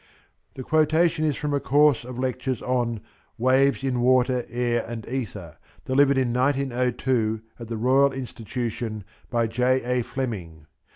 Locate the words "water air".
4.01-4.83